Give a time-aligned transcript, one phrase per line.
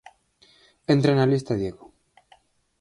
[0.93, 1.85] Entra na lista Diego.